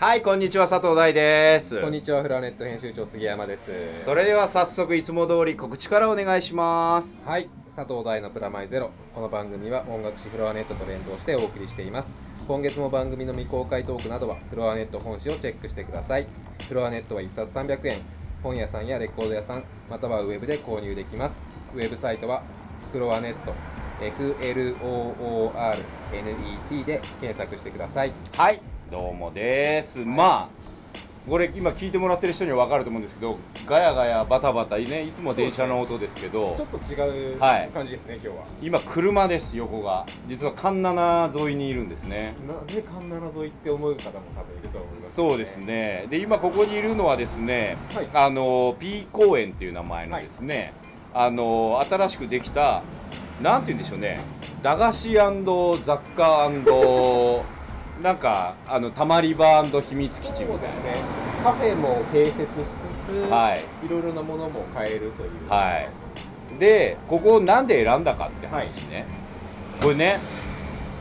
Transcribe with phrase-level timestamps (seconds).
[0.00, 1.80] はいこんにちは佐藤大です。
[1.80, 3.64] こんにちはフラネット編集長杉山です。
[4.04, 7.18] それでは早速いつも通り告知からお願いします。
[7.26, 8.92] はい佐藤大のプラマイゼロ。
[9.12, 12.14] この番組は音楽誌フロアネットと連動してお送りしています。
[12.46, 16.28] 今月も番組の未公開トークなどはフロアネット本誌をチェックしてください。
[16.68, 18.02] フロアネットは1冊300円。
[18.44, 21.42] 本屋さんやレコード屋さんまたはウェブで購入できます。
[21.74, 22.44] ウェブサイトは
[22.92, 23.52] フロアネット
[24.00, 28.12] FLOORNET で検索してください。
[28.30, 28.60] はい
[28.90, 30.58] どうもです、まあ
[31.28, 38.44] これ今聞いてもらってる人には分かると思うんですけどガヤガヤバタバタねいつも電車の音ですけどちょっと違うはい感じですね、今日は。
[38.62, 40.06] 今車です横が。
[40.26, 42.34] 実は環七沿いにいるんですね。
[42.48, 46.06] なんで環七沿いって思う方も多分いると思います、そうですね。
[46.08, 48.08] で今ここにいるのはですね、はい。
[48.14, 50.72] あの P 公園っていう名前のですね、
[51.12, 52.82] あの新しくできた
[53.42, 54.20] なんて言うんでしょうね。
[54.62, 56.50] 駄菓子雑貨
[58.02, 61.02] なんかあのたまり場秘密基地みたいそうですね。
[61.42, 62.46] カフェも併設し
[63.06, 63.64] つつ、はい。
[63.84, 65.48] いろいろなものも買えるという。
[65.48, 65.88] なはい。
[66.58, 69.04] でここをなんで選んだかって話ね、
[69.82, 70.18] これね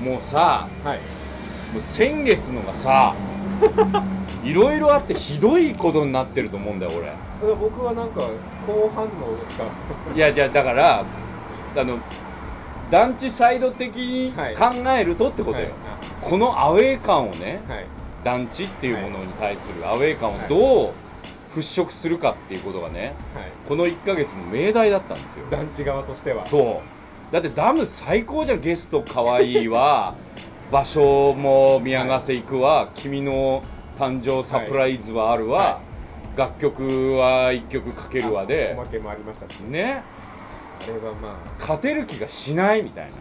[0.03, 0.97] もうさはい。
[1.73, 3.13] もう先月のがさ
[4.43, 7.55] いろいろあってひどいことになってると思うんだよ俺。
[7.55, 8.21] 僕はなんか
[8.65, 9.07] 好反応
[9.47, 9.63] しか？
[10.15, 11.03] いやじゃあだから
[11.75, 11.97] あの
[12.89, 14.55] 団地サイド的にはい。
[14.55, 14.65] 考
[14.97, 15.73] えるとってことよ、はい
[16.29, 17.85] このアウェー感をねはい。
[18.23, 20.93] 団地っていうものに対するアウェー感をどう
[21.57, 23.51] 払拭するかっていうことがねはい。
[23.67, 25.45] この1ヶ月の命題だったんですよ。
[25.49, 26.45] 団地側としては。
[26.47, 26.81] そ
[27.31, 27.33] う。
[27.33, 30.15] だってダム最高じゃんゲストかわいいわ。
[30.71, 33.63] 場所も宮ヶ瀬行くわ、君の
[33.97, 35.81] 誕生サプライズはあるわ、は
[36.35, 38.73] 楽曲は1曲かけるわで。
[38.77, 39.57] おまけもありましたし。
[39.59, 40.03] ね。
[40.81, 41.33] あれはまあ。
[41.59, 43.11] 勝てる気がしないみたいな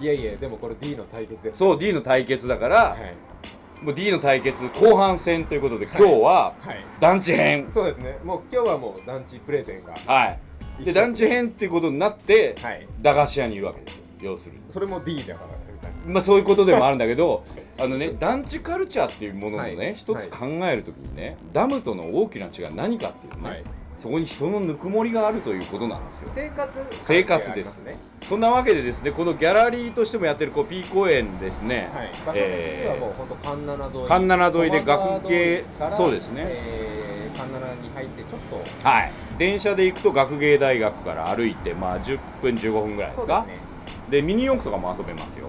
[0.00, 1.58] いやいやでもこれ D の対決です。
[1.58, 3.84] そう D の対決だから、はい。
[3.84, 6.84] もう D の対決後半戦ということで今日ははい。
[7.00, 7.70] 団地編。
[7.72, 8.18] そうですね。
[8.24, 9.94] もう今日はもう団地プレゼンが。
[10.06, 10.36] は
[10.80, 10.84] い。
[10.84, 12.86] で団地編っていうことになって、はい。
[13.00, 14.00] 駄菓子屋にいるわけですよ。
[14.20, 14.62] 要するに。
[14.70, 15.58] それも D だから
[16.06, 17.44] まあそういうことでもあるんだけど
[17.78, 19.94] あのね団地カルチャーっていうもののね、はい。
[19.94, 23.64] 一つ考えるときにねダムとの大きな違いは何かっていうね、はい
[23.98, 26.30] そこに人のぬくもりがあるということなんですよ。
[26.34, 26.72] 生活
[27.02, 27.78] 生活です。
[27.78, 27.96] ね。
[28.28, 34.08] そんなわけでですねこのギャラリーとしてもやってるこう P 公園ですね、はい、場所的にはもう本当環七沿い。
[34.08, 35.64] 環七沿いで学芸
[35.96, 36.44] そうですね。
[36.46, 38.88] えー環七に入ってちょっと。
[38.88, 39.12] はい。
[39.38, 43.44] 電車で行くと学芸大学から歩いてまあ10分15分ぐらいですか？
[43.46, 43.68] ですね。
[44.10, 45.48] でミニ四駆とかも遊べますよ、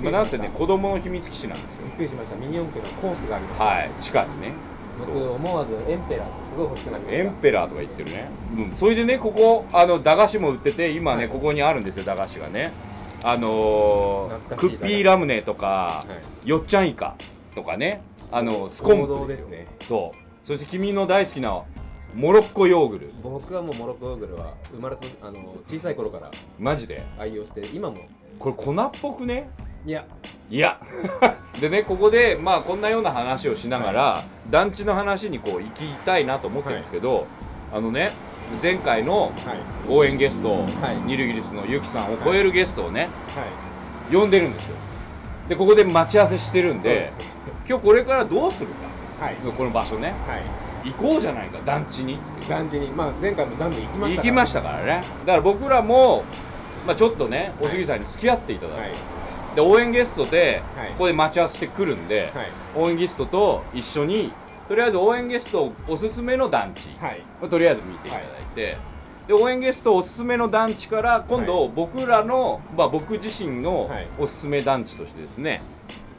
[0.00, 1.82] まあ、なんせね子供の秘密基地なんですよ。
[1.86, 2.36] びっくりしました。
[2.36, 3.90] ミニ四駆のコースがありました、はい。
[4.00, 4.54] 地下にね
[4.98, 11.28] 僕思わずエンペラーすごい欲しくなりまエンペラーとか言ってるね、うん、それでねここあの駄菓子も売ってて今ね、はい。
[11.28, 12.72] ここにあるんですよ駄菓子がね。
[13.22, 16.06] あのークッピーラムネとか、は
[16.44, 16.48] い。
[16.48, 17.16] よっちゃんイカ
[17.54, 18.02] とかね。
[18.30, 19.66] あのスコンプですよですね。
[19.88, 20.18] そう。
[20.46, 21.62] そして君の大好きな
[22.14, 23.12] モロッコヨーグル。
[23.22, 27.02] 僕はもうモロッコヨーグルは生まれたあの小さい頃からマジで？
[27.18, 27.96] 愛用して今も。
[28.38, 29.48] これ粉っぽくね？
[29.86, 30.04] いや。
[30.50, 30.78] いや。
[31.60, 37.26] でねここでまあこんなような話をしながら、団地の話にこう行きたいなと思ってるんですけど、
[37.72, 38.12] あのね
[38.62, 39.32] 前回のはい。
[39.88, 41.06] 応援ゲスト、はい。
[41.06, 43.06] ニルギリスのユキさんを超えるゲストをね、は
[44.10, 44.16] い。
[44.16, 44.76] 呼んでるんですよ。
[45.48, 47.12] でここで待ち合わせしてるんで
[47.68, 48.68] 今日これからどうする
[49.18, 49.26] か。
[49.26, 49.34] はい。
[49.56, 50.14] この場所ね。
[50.26, 50.90] はい。
[50.90, 52.18] 行こうじゃないか団地に。
[52.48, 52.88] 団地に。
[52.88, 55.04] まあ前回もダム行きました行きましたからね。
[55.26, 56.24] だから僕らも、
[56.86, 58.92] まあ、ちょっとねおはい杉さんに付き合っていただい
[59.54, 60.88] で応援ゲストではい。
[60.90, 62.52] ここで待ち合わせしてくるんで、はい。
[62.76, 64.32] 応援ゲストと一緒に
[64.68, 67.22] とりあえず応援ゲストおすすめの団地はい。
[67.42, 68.76] をとりあえず見ていただいて、
[69.28, 74.08] で応援ゲストおすすめの団地から今度僕らの、まあ、僕自身のはい。
[74.18, 75.62] おすすめ団地としてですね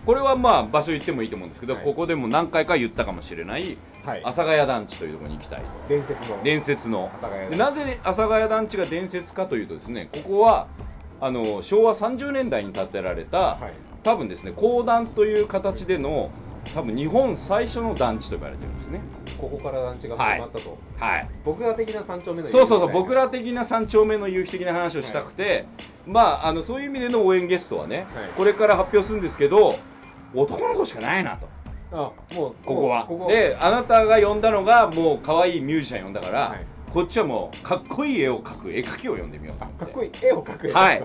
[0.06, 1.84] これはまあ場所言ってもいいと思うんですけど、はい。
[1.84, 4.22] ここでも何回か言ったかもしれないはい。
[4.23, 5.59] 阿佐ヶ谷団地というところに行きたい。
[5.62, 6.44] と伝説の。
[6.44, 7.12] 伝説の。
[7.57, 10.67] なぜ阿佐ヶ谷団地が伝説かというとですねここは
[11.21, 13.73] あの昭和30年代に建てられた、はい。
[14.03, 16.29] 多分ですね公団という形での
[16.73, 19.01] 多分日本最初の団地と呼ばれてるんですね。
[19.40, 21.28] ここから団地が始まったと、はい。
[21.43, 25.66] 僕ら的な三丁目のそうそうそう僕らら的な三丁目の夕日的な話をしたくて、
[26.05, 28.05] まああのそういう意味での応援ゲストはね、はい。
[28.35, 29.78] これから発表するんですけど
[30.34, 31.47] 男の子しかないなと。
[31.91, 33.05] あもうここは。
[33.05, 39.85] ここであなたが呼んだのがもう可愛いミュージシャン呼んだから、はいこっちはもうかっこいい絵を描く絵描きを呼んでみようとあ思って。
[39.85, 41.03] かっこいい絵を描く絵はい。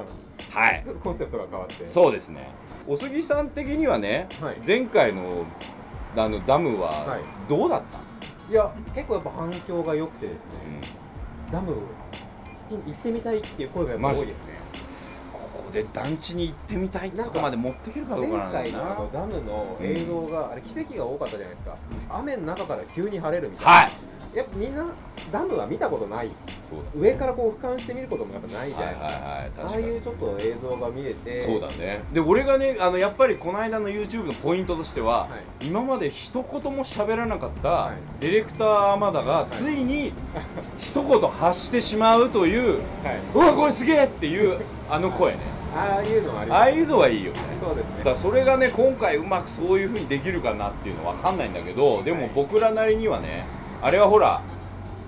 [0.50, 0.84] はい。
[1.02, 1.84] コンセプトが変わって。
[1.84, 2.48] そうですね。
[2.86, 4.58] お杉さん的にはね、はい。
[4.64, 5.44] 前回の
[6.16, 7.22] あのダムははい。
[7.48, 8.52] どうだった？
[8.52, 10.52] いや結構やっぱ反響が良くてですね。
[10.54, 11.50] の、うん。
[11.50, 11.80] ダム好
[12.68, 14.44] きに行ってみたいっていう声がやっぱ多いですね。
[15.32, 21.76] ここで団地に行ってみたいとこまで持っていけるかどう前かなんだ回のダムの映像が、あれ奇跡が多かったじゃないですか。
[22.10, 23.92] 雨の中から急に晴れるみたいな、はい
[24.34, 24.86] やっぱみんな
[25.32, 26.30] ダムは見たことない。
[26.68, 31.44] そう上からこう俯瞰して見ることもやっぱないじゃないですか、はいはいはいああいうちょっと映像が見えて。
[31.44, 32.02] そうだね。
[32.12, 35.28] で俺がねあのやっぱりこの間の YouTube のポイントとしては、は
[35.60, 35.66] い。
[35.66, 37.96] 今まで一言も喋らなかったはい。
[38.20, 39.56] ディレクター天田がい。
[39.56, 40.12] ついに
[40.78, 45.38] 一言発してしまうというはい、「うわこれすげえ!」っていうあの声ね。
[45.74, 47.38] ああいうのはありああいうのはいいよね。
[47.62, 47.94] そうですね。
[47.98, 53.44] だからそれがね今回うまくそういうふうにできるかなっていうのは分かんないんだけどでもはい僕らなりにはね
[53.82, 54.42] あれはほら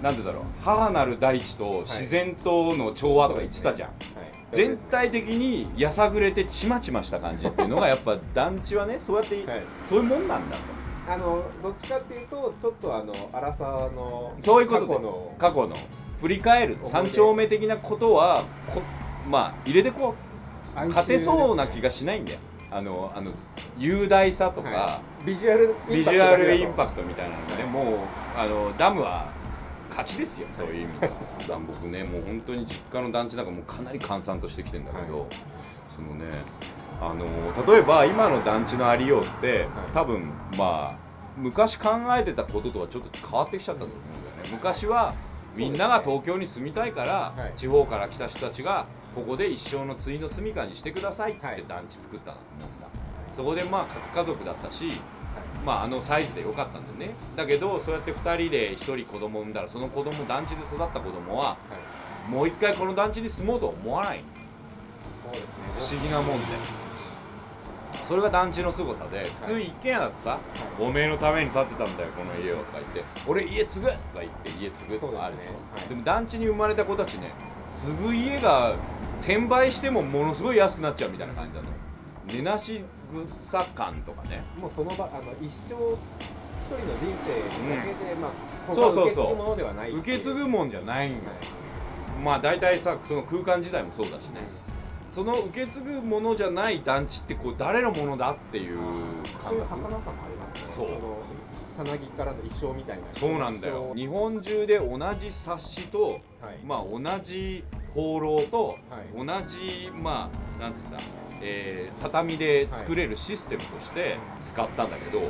[0.02, 0.42] なんてだろう。
[0.64, 3.98] 母なる大地と自然との調和とか言ってたじゃん、はい。
[4.50, 9.62] 全体的にやさぐれてちまちました感じっていうのが やっぱ団地はねそうやって、はい。
[9.88, 10.56] そういうもんなんだ
[11.08, 13.64] あのどっちかっていうとちょっとあの荒さ
[13.94, 15.76] のとそういうこと過去の過去の。
[16.20, 16.78] 振り返る。
[16.84, 18.80] 三丁目的なことはこ
[19.28, 20.32] まあ入れてこう。
[20.88, 22.38] 勝てそうな気がしないんだよ。
[22.70, 23.30] あのあの
[23.78, 25.26] 雄大さとか、はい。
[25.26, 27.98] ビジュアルビジュアルインクパクトみたいなのがね、はいもう
[28.36, 29.30] あのダムは
[29.90, 31.12] 勝ちですよ、そういう意味では。
[31.48, 35.28] だ僕ね、もう本当に実家の団地なんかもうかなり閑散としてきてんだけど、はい。
[35.94, 36.24] そのね、
[37.00, 37.26] あの
[37.66, 40.96] 例えば今の団地のありようって、多分まあ
[41.36, 44.00] 昔考えてたこととはちょっと変わってきちゃったと思うん
[44.36, 44.50] だよね。
[44.52, 45.14] 昔は
[45.54, 47.58] みんなが東京に住みたいから、はい。
[47.58, 51.64] 地方から来た人たちがここで一生の対の住みかにしてくださいってはい。
[51.68, 52.81] 団地作ったんだと思うんだ。
[53.36, 55.00] そこでまあ核家族だったし、
[55.64, 57.14] まあ、あのサイズでよかったんだよね。
[57.36, 61.56] だけどそうやって2人で1人子供産んだらその子供団地で育った子供はは
[62.28, 64.24] いもう一回この団地に住もうとは思わない。
[65.22, 65.46] そうですね。
[65.76, 66.46] 不思議なもんで。
[68.08, 70.38] それが団地の凄さで普通一軒家だとさ、
[70.78, 75.88] おめえのために建てたんだよこの家をとか言って俺家継ぐとか言って家継ぐとかあるでしょ。
[75.88, 77.32] でも団地に生まれた子たちね
[77.74, 78.76] 継ぐ家が
[79.20, 81.68] 転売してもものすごい安くなっちゃうみたいな感じなの。
[82.26, 82.84] 寝なし
[83.48, 84.42] 草感とかね。
[84.60, 88.30] もうその場あの一生一人の人生だけで、まあ
[88.66, 89.06] そうそうそう。
[89.06, 91.24] 受け継ぐものではない受け継ぐもんじゃないんだよ。
[91.24, 91.62] はい
[92.22, 94.40] まあ大体さその空間自体もそうだしね。
[95.12, 98.78] その受け継ぐものじゃない団地ってこう誰のものだっていう
[99.44, 100.60] そういう儚さもありますね。
[100.74, 100.88] そう。
[100.88, 100.98] の
[101.76, 103.92] さなぎからの一生みたいなそうなんだよ。
[103.94, 109.42] 一日本中で同じ冊子と生はい、まあ同じ放浪とはい。
[109.42, 110.98] 同じまあなんつうんだ、
[111.40, 114.16] えー畳で作れるシステムとして
[114.52, 115.28] 使ったんだけど、はい。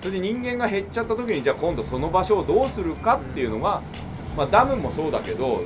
[0.00, 3.82] それで人間が減っちゃった時にじゃあ今度その場所をどうするかっていうのが、
[4.36, 5.60] まあ、ダムもそうだけどは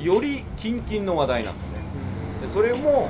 [0.00, 0.04] い。
[0.04, 1.78] よりキンキンの話題なんですね。
[2.46, 3.08] でそれも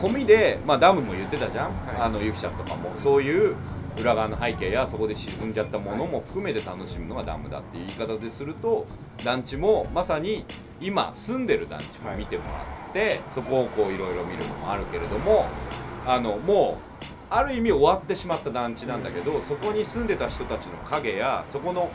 [0.00, 1.96] 込みで、まあ、ダムも言ってたじゃん、はい。
[1.98, 2.92] あのゆきちゃんとかも。
[2.98, 3.56] そういう
[3.98, 8.86] 裏側の背景やそこで沈んじゃったものも含めて楽しむのがダムだっていう言い方ですると
[9.24, 10.44] 団地もまさに
[10.80, 12.50] 今住んでる団地も見てもら
[12.90, 15.46] って、そこをこういろいろ見るのもあるけれども
[16.06, 21.90] あのもうある意味終わってしまった団地なんだけど、そこに住んでた人たちの影やそこの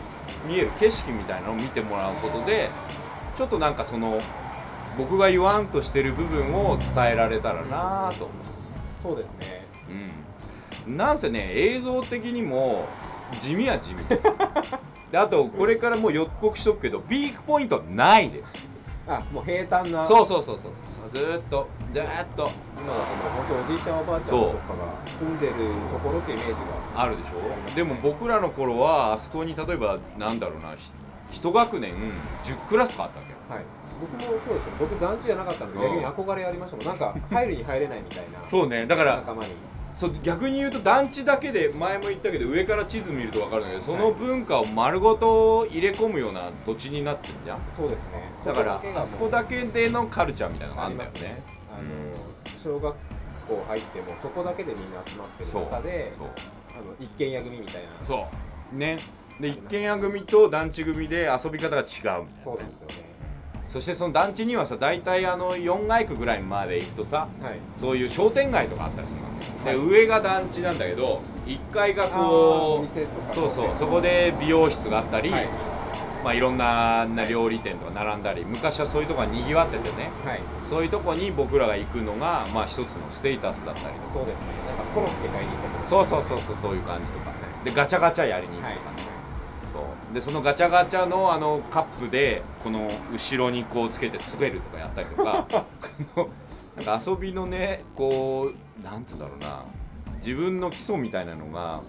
[0.47, 2.69] 見える景色みたいなのを見てもらうことで
[3.37, 4.21] ちょっとなんかその
[4.97, 8.25] 僕が言わんとしてる部分を伝えられたらなぁと。
[8.25, 8.33] 思
[9.01, 9.65] そうですね。
[10.87, 12.85] う、うん、なんせね映像的にも
[13.39, 14.03] 地味は地味
[15.11, 18.53] であとこれからもう予告しとくけどピークポイントはないです。
[19.07, 20.07] あもう平坦な。
[20.07, 20.71] そうそうそうそう。
[21.11, 21.67] ずーっと。
[21.91, 22.51] ずーっと。
[22.79, 25.53] 今だともう本当おじいちゃんおばあちゃんとかが住んでる
[25.91, 26.59] ところってイメージが。
[27.01, 27.75] あるでしょ？
[27.75, 30.75] でも僕らの頃はあそこに例えばなんだろうな
[31.31, 31.93] ひ一学年
[32.43, 33.31] 10クラスがあったわけ。
[33.31, 33.63] よはい。
[33.99, 34.73] 僕もそうですよ。
[34.79, 36.85] 僕団地じゃなかったので逆に憧れありましたもん。
[36.85, 38.47] なんか入るに入れないみたいな。
[38.47, 38.85] そうね。
[38.85, 39.53] だから仲間に
[39.99, 48.31] そう逆に言うと団地だけで前も言ったけど上から地図見ると分かるんだけどその文化を丸ごと入れ込むような土地になってるじゃんそうですね。
[48.45, 51.43] だからあそこだけでのカルチャーみたいなのがあるんだよねね。
[51.69, 52.95] あの小学
[53.49, 55.63] 校入ってもそこだけでみんな集まってるそう。
[55.63, 56.13] 中で
[56.71, 57.89] あの一軒家組みたいな。
[58.07, 58.25] そ
[58.73, 58.75] う。
[58.77, 58.99] ね。
[59.41, 62.27] で一軒家組と団地組で遊び方が違うみたいなね。
[62.41, 63.08] そうですよね
[63.71, 67.59] そしてその団地にはさ大体あの4街区ぐらいまで行くとさはい。
[67.79, 69.27] そういう商店街とかあったりするの。
[69.63, 70.01] で、はい。
[70.01, 75.47] 上が団地なんだけど1階がこうそうそうそこで美容室があったり、はい。
[76.23, 80.11] まあ、いろんなな料理店とか並んだり昔はそういうとこがにぎわっててね。
[80.25, 80.41] はい。
[80.69, 84.45] そういうとこに僕らが行くのがまあ一つのステータスだったりそうですね。
[84.67, 87.31] なんかコロッケ買いに行ったりそうそうそうそうそういう感じとか
[87.63, 88.98] でガチャガチャやりに行くはいとかね、そう
[90.13, 95.47] でそのガチャガチャのあのカップでこの後ろにこうつけて滑るとかやったりとか
[96.75, 99.63] なんか遊びのねこうなんつうんだろうな
[100.17, 101.81] 自分の基礎みたいなのが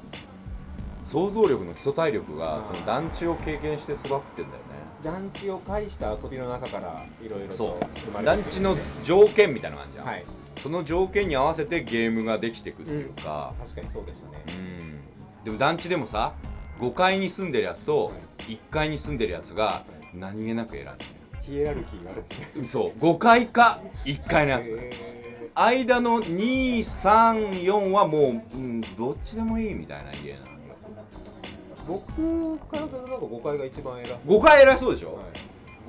[1.05, 4.81] 想像力の基礎体力がうんその団地を経験して育ってんだよね。
[5.03, 10.25] 団地を介した遊びの中からいろいろそと生まう団地の条件みたいなのがあるじゃん、はい。
[10.63, 14.45] その条件に合わせてゲームができていくっていうか、確かにそうでしたね。
[14.49, 15.45] うん。
[15.45, 16.35] でも団地でもさ
[16.81, 19.85] 5階に住んでるやつと1階に住んでるやつが
[20.15, 21.05] 何気なく選んで
[21.43, 22.23] ヒエラルキーがある。
[22.23, 22.99] んですねるそう。
[22.99, 24.69] 5階か1階のやつ。
[24.71, 24.93] へ
[25.55, 30.47] 間の234はもう、うん、どっちでもいいみたいな家なの
[31.87, 34.19] 僕からするとなんか5階が一番偉い。
[34.27, 35.25] 5階偉そうでしょ、はい。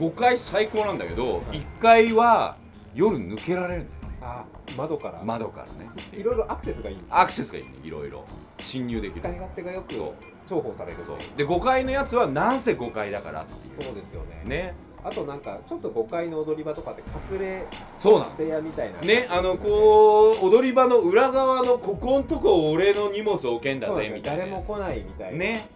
[0.02, 1.42] 5階最高なんだけど、はい。
[1.60, 2.58] 1階は
[2.96, 4.46] 夜抜けられるんだよあ
[4.78, 5.22] 窓から。
[5.24, 5.90] 窓からね。
[6.14, 8.24] いろいろアクセスがいいんですねアクセスがいいねいろいろ。
[8.60, 9.22] 侵入できる。
[9.22, 10.14] 使い勝手がよく重
[10.48, 10.98] 宝される。
[11.06, 11.18] そう。
[11.38, 13.84] で5階のやつはなんせ5階だからっていう。
[13.84, 14.44] そうですよね。
[14.46, 14.76] ね。
[15.04, 17.02] あとなんかちょっと5階の踊り場とかって
[17.34, 17.66] 隠れ
[17.98, 19.02] そうなの部屋みたいな。
[19.02, 25.40] ねあのこう踊り場の裏側のここんとこ俺の荷物置けんだぜみたいな誰も来ないみたいな。
[25.40, 25.70] ね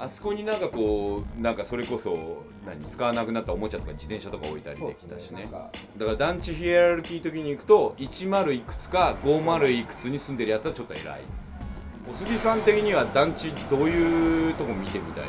[0.00, 5.42] あそこになんかこうなんかそれこそ何使わなくなったおもちゃとか自転車とか置いたりそうでできたしね。
[5.42, 5.70] すね。
[5.96, 11.22] だから団地ヒエラルキー時に行くと10いくつか50いくつに住んでるやつはちょっと偉い。
[12.10, 15.24] おすぎさん的には団地どういうとこ見てみたい？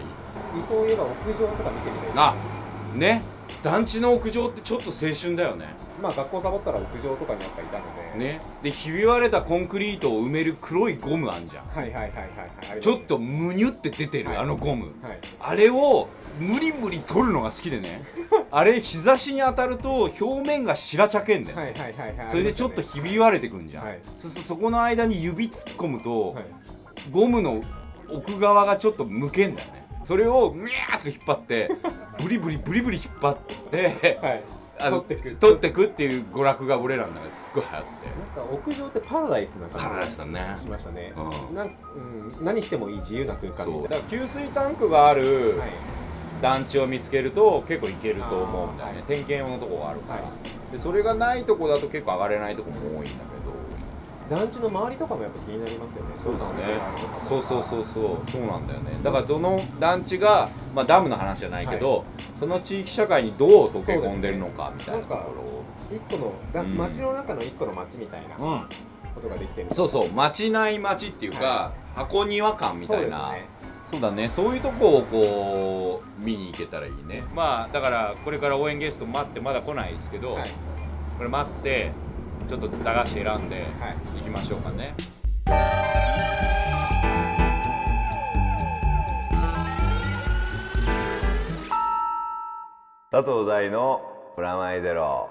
[0.55, 2.35] 理想を言えば屋上とか見てみたいあ
[2.95, 3.21] ね
[3.63, 5.65] 団地の屋上ってちょっと青春だよね。
[6.01, 8.19] まあ学校サボったら屋上とかにやっぱいたので。
[8.19, 8.41] ね。
[8.63, 11.65] でひび割れたコンクリートを埋める黒いゴムあんじゃん。
[11.67, 12.17] はいはいはいは
[12.67, 12.81] いはい。
[12.81, 14.37] ちょっとむにゅって出てる、はい。
[14.37, 14.93] あのゴム。
[15.01, 15.19] はい。
[15.39, 16.07] あれを
[16.39, 18.03] 無理無理取るのが好きでね。
[18.51, 22.29] あれ日差しに当たると表面が白茶けんだよ、はいはいはいはい。
[22.29, 23.99] それでちょっとひび割れてくんじゃん、はい。
[24.21, 26.45] そうするとそこの間に指突っ込むと、はい。
[27.11, 27.61] ゴムの
[28.09, 31.69] 奥側がちょっとむけんだよねそれをぐにゃーっと引っ張って
[32.19, 33.37] ブリブリブリブリ引っ張っ
[33.69, 34.43] てはい。
[34.79, 38.39] あの取ってく取ってくっていう娯楽が俺らの中ですごい流行って。
[38.39, 40.57] なんか屋上ってパラダイスなパラダ感じイスだね。
[40.57, 41.13] しましたね。
[41.15, 41.55] うん。
[41.55, 45.71] なんうん何してもいい自由な空間そうみたいだから給水タンクがあるなはい。
[46.41, 50.29] 団地を見つけると結構いけると思うんだよね、点検用のとこがあるから、は
[50.71, 53.38] でそれがないとこだと結構上がれないとこも多いんだけ
[54.29, 56.11] 団地の周りとかもやっぱ気になりますよね。
[56.23, 56.79] どそうだね。
[57.27, 58.31] そそうそうそうそう。
[58.31, 58.91] そうなんだよね。
[59.03, 62.05] だからどの団地が、まあ、ダムの話じゃないけど、
[62.39, 68.59] その地域社会にどう溶け込んでるのかみたいなとこ一個のだうん街の中の一個の街みたいなろ、うん、
[69.15, 69.67] ことができてる。
[69.73, 70.09] そうそう。
[70.09, 73.35] 町内町っていうか、は箱庭感みたいな。
[73.89, 74.29] そうだね。
[74.29, 77.23] そういうとこをこう見に行けたらいいね。
[77.33, 80.51] まあだからこれから応援ゲスト待ってまだ来ないですけど、はい。
[81.17, 81.91] これ待って
[82.47, 84.19] ちょっと駄菓子選んではい。
[84.19, 84.95] 行きましょうかね、
[93.11, 94.01] 佐藤大の
[94.35, 95.29] プラマイゼロ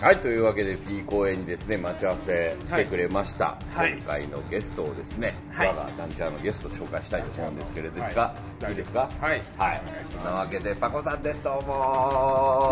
[0.00, 3.92] はいというわけで P 公演にですね待ち合わせしてくれました、はい。
[3.98, 5.68] 今回のゲストをですね、はい。
[5.68, 8.70] 我がダンチャーのゲストを紹介したいと思うんですけれどですが、はい。
[8.70, 9.10] い、いですか？
[9.20, 9.40] はい。
[9.58, 9.82] はい。
[10.10, 11.44] そんなわけでパコさんです。
[11.44, 11.84] どうもよろ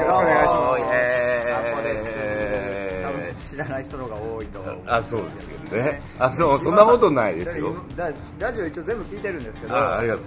[0.00, 2.02] しくお願いしま
[2.73, 2.77] す
[3.35, 6.02] 知らない人の方が多いと思うんあそうですよね。
[6.18, 7.75] あのそんなことないですよ。
[7.97, 10.25] だラジオ一応全部聞いてるんですけどあありがとう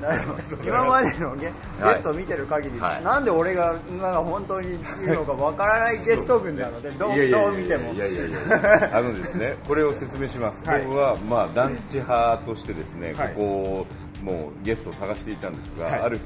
[0.65, 1.93] 今までのゲはい。
[1.93, 3.03] ゲストを見てる限り、はい。
[3.03, 10.83] なんで俺がなんか本当に言うのかわからないゲスト群なのでどう見てもいやいやいや あのですねこれを説明します、はい。
[10.83, 13.33] 僕はまあ団地派としてですね、はい。
[13.33, 13.87] ここを
[14.21, 16.01] もうゲストを探していたんですが、はい。
[16.01, 16.21] ある日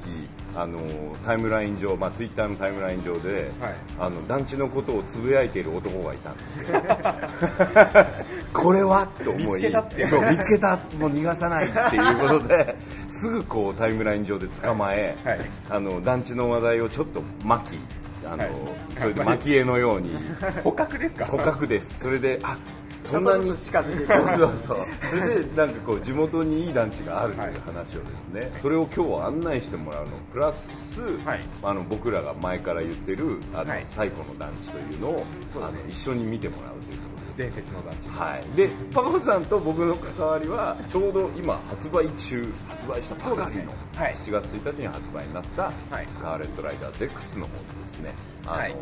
[0.57, 0.79] あの
[1.23, 3.75] タイムライン上、まあ、ツイッターのタイムライン上で、はい。
[3.99, 6.67] あの団地のことをつぶやいている男がいたんですよ。
[8.53, 9.07] これは？
[9.23, 10.07] と思い見つけたって。
[10.07, 10.75] そう見つけた。
[10.99, 12.75] もう逃がさないっていうことで
[13.07, 15.39] すぐこうタイムライン上で捕まえ、はい。
[15.69, 17.79] あの団地の話題をちょっと巻き
[18.25, 18.51] あの、はい。
[18.97, 20.15] それで蒔絵のように。
[20.63, 21.25] 捕獲ですか？
[21.25, 21.99] 捕獲です。
[21.99, 22.57] それであ
[23.05, 23.55] そんなに。
[23.57, 24.77] 近づいてきそうたそう。
[25.09, 30.11] それでなんかこう地元にいい団地があるという話をですね、それを今日は案内してもらうの。
[30.31, 31.43] プラス、はい。
[31.63, 33.83] あの僕らが前から言ってるあの、はい。
[33.85, 35.69] 最古の団地というのをそうね。
[35.69, 37.21] あの一緒に見てもらうということで。
[37.21, 38.09] す伝説の団地。
[38.09, 44.13] はい、でパパさんと僕の関わりはちょうど今発売中発売したばかりの、はい。
[44.13, 46.07] 7月1日に発売になった、はい。
[46.07, 48.13] スカーレット・ライダー ZEX の方でですね
[48.45, 48.75] あの、はい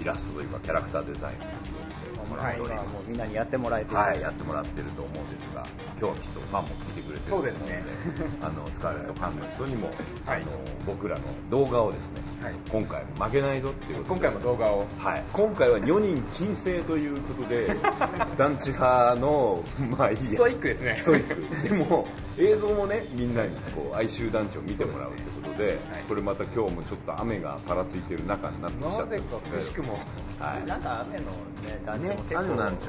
[0.00, 3.96] イラストというかキャラクターデザインをしてもらっており今ます、もうみんなにやってもらえてる。
[3.96, 5.66] はい、やってもらってると思うんですが
[5.98, 7.82] 今日はきっとファンも聞いてくれてると思うのでそうですね。
[8.42, 9.88] あのスカーレットファンの人にも、
[10.26, 10.42] はい。
[10.42, 10.52] あの
[10.86, 12.54] 僕らの動画をですね、はい。
[12.70, 14.86] 今回も負けないぞっていうことで今回も動画を。
[14.98, 17.76] はい、今回は4人禁制ということで
[18.36, 19.62] 団地派の
[19.96, 20.24] まあいいや。
[20.24, 20.96] ストイックですね。
[20.98, 21.68] ストイック。
[21.68, 22.06] でも
[22.38, 29.98] 映像もねみんなにこう哀愁団地を見てもらうということでこれまた今日もちょっと雨がぱらついてる中になってきちゃったんですくしくも。
[30.38, 30.66] はい。
[30.66, 32.36] なんか雨のね団地もね結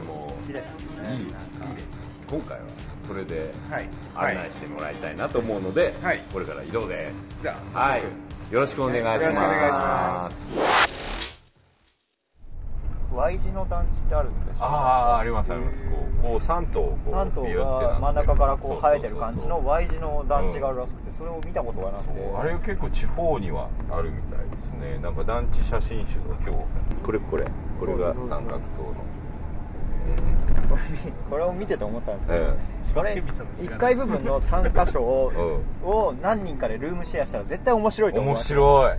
[0.02, 1.16] 構好きですよね。
[1.16, 1.26] いいいい
[1.76, 1.92] です。
[1.94, 1.98] ね
[2.30, 2.66] 今回は
[3.08, 3.90] それではい。
[4.16, 6.22] 案内してもらいたいなと思うので、はい。
[6.34, 7.38] これから移動です。
[7.42, 8.04] じゃあはい。
[8.52, 11.17] よろしくお願いします
[13.14, 14.66] Y 字の団地ってあるんですよ。
[14.66, 15.84] ああありますあります。
[15.84, 22.36] こうこう3頭こう3頭ビューってなってが真ん中からこう生えてる感じの Y 字の団地があるらしくてそれを見たことがなくて。
[22.38, 25.00] あれ結構地方にはあるみたいですね。
[25.02, 27.46] なんか団地写真集の今日これこれ
[27.80, 29.08] これが三角塔の。
[31.30, 32.54] これを見てて思ったんですけど、え
[32.94, 33.24] これ
[33.68, 35.32] 1階部分の3箇所を,
[35.84, 38.98] を何人かでルームシェアしたら絶対面白いと思い面ます白い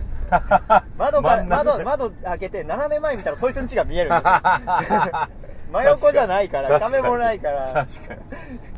[0.97, 5.29] 窓から窓窓開けて斜め前見たらそいつの家が見えるんですよ。
[5.71, 7.85] 真横じゃないから壁もないから。
[7.85, 8.21] 確かに。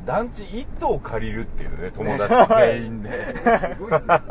[0.06, 3.10] 団地1棟借りるっていうね友達全員で。
[3.36, 4.22] すごいっすね。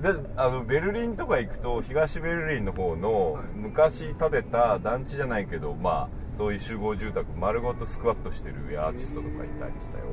[0.00, 10.04] であのベルリンとか行くと東ベルリンの方の昔建てた団地じゃないけどまあそういう集合住宅丸ごとスクワットしてるアーティストとかいたりしたよ。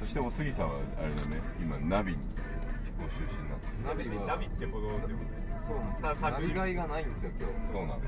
[0.00, 2.18] そしてお杉さんはあれだね今ナビに
[3.08, 5.00] 飛行出身なんですナビはナビってほどでも
[5.62, 6.02] そうなんです。
[6.22, 7.24] ナビがいがないんです。
[7.24, 8.00] よ今日そうなの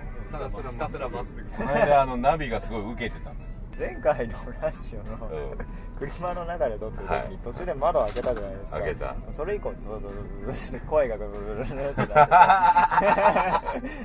[0.51, 3.37] ひたすらひたすらまっすぐこの間あのナビがすごい受けてたの
[3.77, 5.59] 前回のラッシュのうん。
[5.99, 7.39] 車の中で撮ってる時、はい。
[7.43, 8.79] 途中で窓開けたじゃないですか。
[8.81, 9.17] 開けた。
[9.33, 10.11] それ以降ずっとずっ
[10.47, 12.27] とずっと声がブルブルブルブルってなって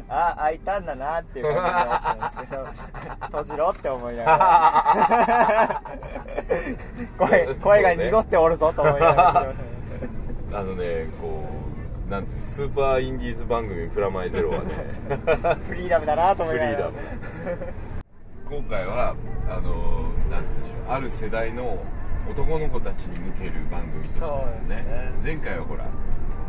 [0.09, 2.67] あ開いたんだなっていう感じだったんですけど
[3.27, 5.81] 閉じろって思いながら
[7.17, 9.53] 声声が濁っておるぞと思いながら
[10.51, 11.43] あのねこ
[12.07, 14.73] うなんていうのスーパーインディーズ番組「プラマイゼロ」はね。
[15.67, 16.77] フリーダムだなと思フいながら。
[16.77, 16.97] リーダム。
[18.49, 19.15] 今回は
[19.47, 21.77] あのなんて言うんでしょうある世代の
[22.31, 24.25] 男の子たちに向ける番組としてですね。
[24.25, 25.11] そうですね。
[25.23, 25.85] 前回はほら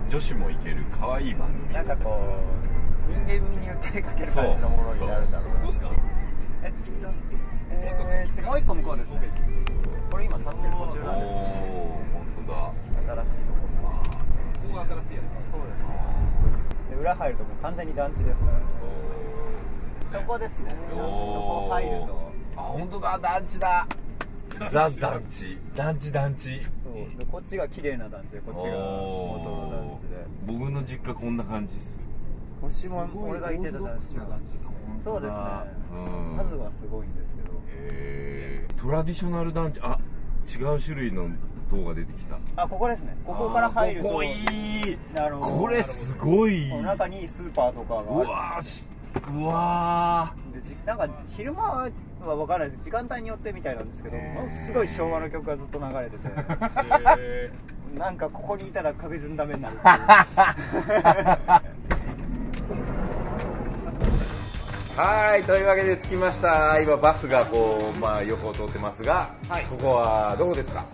[0.09, 2.21] 女子もいける可愛い番組なんかこ
[3.09, 5.49] う人間味に訴えかける感じのものになるんだろう。
[5.54, 5.90] などうですか？
[6.62, 7.09] えっと
[7.71, 9.21] えーっともう一個向こうですね。
[10.11, 12.73] これ今立ってる途中なんですおおー本当だ。
[13.23, 13.70] 新しいところ
[14.71, 15.89] ここが新しいやそうですね。
[16.91, 18.61] で裏入るともう完全に団地ですから。
[20.07, 20.71] そこですね。
[20.91, 22.33] そこ入ると。
[22.57, 23.19] あ本当だ。
[23.19, 23.87] 団地だ。
[24.71, 25.59] ザ団地。
[25.75, 26.62] 団地団地。
[26.62, 27.19] そう。
[27.19, 30.27] でこっちが綺麗な団地でこっちが元の団地で。
[30.47, 31.99] 僕の実家こんな感じっす。
[32.61, 34.75] こっちも俺がいてた団地な団地ですね。
[35.03, 35.42] そうですね。
[35.92, 36.37] うん。
[36.37, 37.61] 数はすごいんですけど。
[37.68, 38.81] へー。
[38.81, 39.81] トラディショナル団地。
[39.83, 39.99] あ
[40.47, 41.29] 違う種類の
[41.70, 42.37] 塔が出てきた。
[42.56, 43.16] あここですね。
[43.24, 44.09] ここから入ると。
[44.09, 44.98] ここいい。
[45.14, 45.56] なるほど。
[45.62, 46.68] これすごい。
[46.70, 48.61] この中にスーパーとかがうわ
[49.33, 51.90] うわでじなんか昼間は
[52.37, 52.85] 分からないです。
[52.85, 56.28] 時間帯によってみたいなんですけどものすごい昭和の曲がずっと流れてて。
[57.20, 57.50] へ
[57.98, 59.76] なんかここにいたら確実にダメになる。
[64.96, 66.80] はいというわけで着きました。
[66.80, 69.64] 今バスがこう、まあ、横を通ってますが、はい。
[69.66, 70.85] ここはどこですか？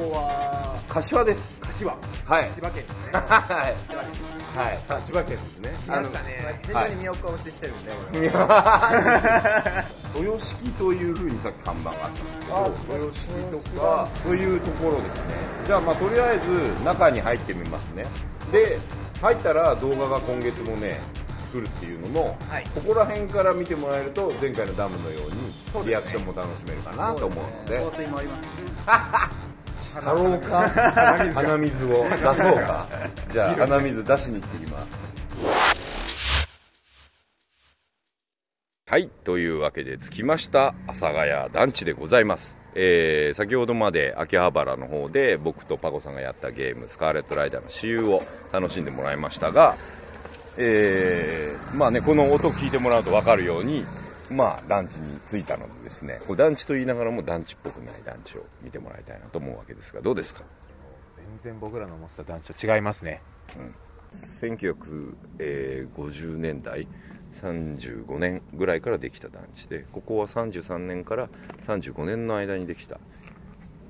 [0.00, 1.60] ここは柏です。
[1.60, 1.92] 柏。
[2.24, 2.50] はい。
[2.54, 3.76] 千葉県 はい。
[3.86, 4.22] 千葉です
[4.56, 4.84] はい。
[4.88, 5.76] あ千葉県ですね。
[5.84, 6.60] 来ましたね。
[6.66, 8.22] 徐々に見送押ししてるんで俺
[10.24, 13.28] 豊敷というふうにさっき看板があったんですけあど豊敷
[13.74, 15.22] とかというところですね。
[15.66, 18.06] じゃあまあとりあえず中に入ってみますね。
[18.50, 18.78] で
[19.20, 20.98] 入ったら動画が今月もね
[21.38, 22.64] 作るっていうのも、はい。
[22.74, 27.78] ここら辺から見てもらえると前回のダムのようにリアクションも楽しめるかなと思うので。
[27.84, 28.46] 香水もあります
[29.80, 30.68] したろうか
[31.34, 32.88] 鼻水を出そうか。
[33.30, 34.86] じゃあ鼻水出しに行ってきます
[38.86, 42.58] はいというわけで着きました阿佐ヶ谷団地でございます。
[42.74, 49.76] えー先ほどまで秋葉原の方で僕とパコさんがやったゲーム「スカーレット・ライダー」の私有を楽しんでもらいましたが、
[50.56, 53.84] えーまあねこの音聞いてもらうと分かるように
[54.30, 60.42] まあ団地に着いたのでですねこう団地と言いながらも団地っぽくない団地を見てもらいたいなと思うわけですがどうですか？
[61.42, 63.22] 全然僕らの思ってた団地と違いますね。
[64.12, 66.86] 1950年代
[67.32, 71.28] 35年ぐらいからできた団地でここは33年から
[71.62, 72.98] 35年の間にできた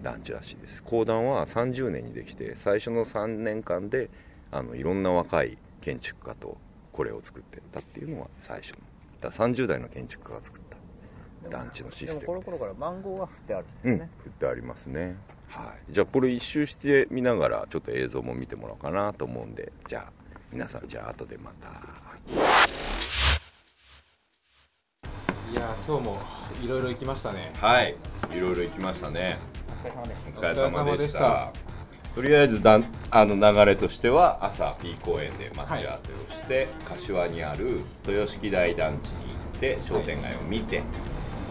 [0.03, 0.83] 団地らしいです。
[0.83, 4.11] 公団は30年にできて最初の3年間で
[4.51, 6.59] あのいろんな若い建築家と
[6.93, 8.79] これを作ってったっていうのは最初の
[9.21, 15.17] だから30代の建築家が作った団地のシステムこの頃からマンゴーが振ってあるんうんですね、振ってありますね。
[15.49, 15.93] はい。
[15.93, 19.73] じゃあこれ一周してみながらちょっと映像も見てもらおうかなと思うんで。
[19.85, 20.13] じゃあ
[20.53, 21.69] 皆さんじゃあ後でまた。
[25.51, 26.19] いやー今日も
[26.63, 27.53] いろいろ行きましたね。
[27.61, 27.97] はい、
[28.33, 29.39] いろいろ行きましたね。
[29.69, 30.39] お疲れ様です。
[30.39, 31.53] お疲れ様でした。
[32.15, 40.83] とりあえずだんあの流れとしては朝 P 公園で待ち合わせをして、柏にある豊敷台団地に行って商店街を見て、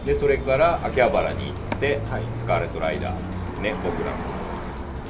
[0.04, 2.22] でそれから秋葉原に行って、はい。
[2.38, 4.16] スカーレットライダーね僕らも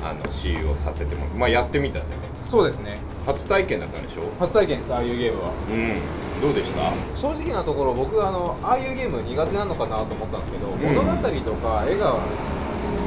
[0.03, 2.29] あの使用させてもまあやってみたんだよね。
[2.47, 2.99] そうですね。
[3.27, 4.23] 初体験だったんでしょ？
[4.39, 5.51] 初体験ですああいうゲームは。
[5.69, 6.41] うん。
[6.41, 6.93] どうでした？
[7.17, 10.81] 正直なところ僕あのああいうゲーム苦手なのかなと思ったんですけど、ん。
[10.95, 12.19] 物語とか絵が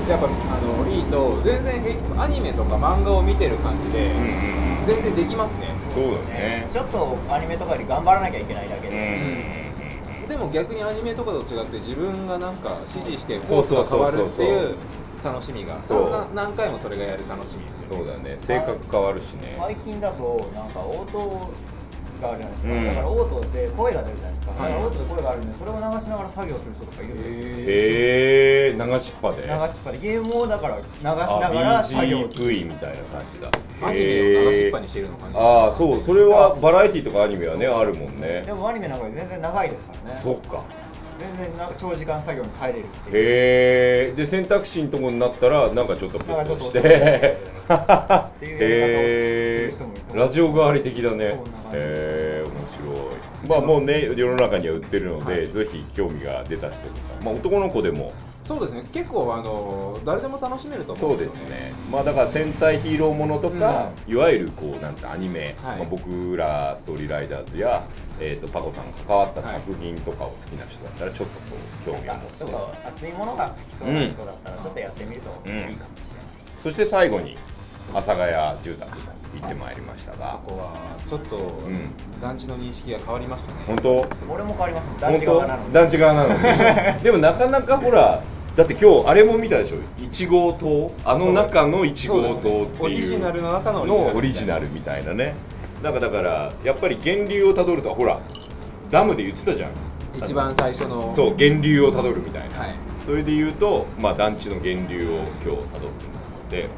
[0.08, 4.86] やっぱあのいいと全然平気アニメとか漫画を見てる感じで、うんうんうん。
[4.86, 5.70] 全然できますね。
[5.94, 6.68] そうだね。
[6.72, 14.76] ちょっとアニメとかより頑張らなきゃいけないだけうんで、でも逆にアニメとかと違って自分がなんか指示してそうコースが変わるっていう
[15.24, 15.82] 楽しみが。
[15.82, 16.10] そう。
[16.10, 18.36] な何回もそれがやる楽しみですよそうだね。
[18.38, 19.56] 性格変わるしね。
[19.58, 21.50] 最近だとなんか応答
[22.24, 22.64] があるじゃないです。
[22.64, 22.88] か、うん。
[22.88, 24.72] だから応答で声が出るじゃないですか、はい。
[24.72, 27.34] だから応答で声があるんでそれを流しながら作業する人とかいるんですよ。
[27.34, 29.44] へえ流しっぱで。
[29.44, 29.98] 流しっぱで。
[30.00, 32.20] ゲームをだから流しながら作業。
[32.24, 33.52] BGV みたいな感じだ。
[33.82, 38.44] アニメを流しっぱにしてるの感じああそうそれはバラエティとかアニメはねあるもんね。
[38.46, 40.20] でもアニメなんか全然長いですからね。
[40.22, 40.64] そっか
[41.20, 43.16] 全然なんか長時間作業に帰れるっていう。
[43.16, 46.80] へえで選択肢のとこになったらなんかちょっとプッとして。
[46.84, 46.84] っ
[48.40, 48.46] て。
[48.46, 51.26] いうへやり方をする人もいるラジオ代わり的だね。
[51.26, 51.34] へ
[51.74, 57.00] え面白いまあもうね世の中には売ってるので、ぜひ興味が出た人とか。
[57.24, 58.14] まあ男の子でも。
[58.44, 58.84] そうですね。
[58.92, 61.74] 結構あの誰でも楽しめると思そううんでよですすね。
[61.90, 65.78] まあだから戦隊ヒーローものとか、いわゆるこうなんですかアニメ、はい。
[65.80, 67.88] まあ、僕らストーリーライダーズや、
[68.20, 75.78] えー、とパコさんが関わった作品とかを好きな人だったらちょっとこう興味を持つちょっと熱いものが好きそうな人だったらちょっとやってみるといいかもしれない、
[76.62, 77.38] そして最後に
[77.94, 78.98] 阿佐ヶ谷住宅
[79.40, 82.22] 行ってまいりましたそがこはちょっと、ん。
[82.22, 83.58] 団地の認識が変わりましたね。
[83.68, 84.08] 本当？
[84.30, 87.00] 俺も変わりました団本地側なの団地側なのに。
[87.04, 88.22] でもなかなかほら
[88.56, 92.68] だって今日あれも見たでしょ？1号棟あの中の1号棟っていう。
[92.80, 95.36] オリジナルの中ののオリジナルみたいなね。
[95.82, 98.20] なんかだからやっぱり源流をたどるとほら
[98.90, 99.72] ダムで言ってたじゃん。
[100.16, 101.12] 一番最初の。
[101.16, 102.76] そう源流をたどるみたいな、はい。
[103.06, 105.12] それで言うと、まあ、団地の源流を
[105.44, 106.44] 今日たどってます。
[106.44, 106.70] ので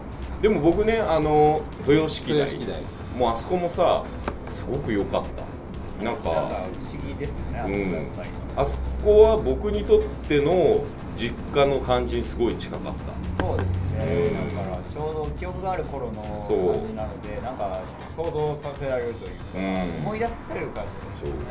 [0.45, 2.79] でも僕ねあの豊敷台豊敷台
[3.17, 4.03] もうあそこもさ
[4.47, 6.03] すごく良かった。
[6.03, 8.63] なんか不思議ですよねあそこうん。
[8.63, 10.83] あそこは僕にとっての
[11.17, 13.43] 実家の感じにすごい近かった。
[13.43, 13.97] そうですうん。
[13.97, 16.73] ねだからちょうど記憶がある頃のそう。
[16.75, 17.81] 感じなのでなんか
[18.15, 20.05] 想像させられるというか、うん。
[20.05, 21.45] 思い出させる感じですよね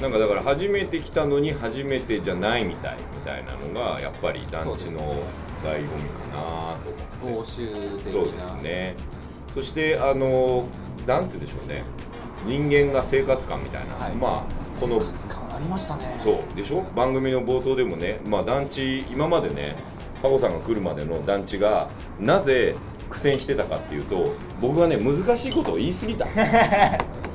[0.00, 5.12] なんかだから初めて来たのに初めてじゃないみたいみたいなのがやっぱり団地の
[5.64, 5.90] 醍醐味
[6.30, 6.90] かなと
[7.22, 7.42] 思って。
[7.42, 7.66] 欧州
[8.04, 8.96] 的そうなですね。
[9.54, 10.66] そしてあの
[11.06, 11.82] なんて言うんでしょうね。
[12.46, 14.14] 人間が生活感みたいな、はい。
[14.14, 16.20] まあこのありましたね。
[16.22, 16.82] そうでしょ？
[16.94, 19.74] 番組の冒頭でもね、まあ、団地今までね
[20.22, 21.88] パコさんが来るまでの団地が
[22.20, 22.76] なぜ
[23.10, 26.26] 苦戦してたかっていうと僕はね難しいことを言い過ぎた